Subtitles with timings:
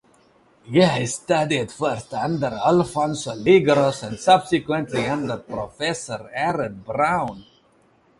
[0.63, 7.45] He studied first under Alphonse Legros and subsequently under Professor Fred Brown.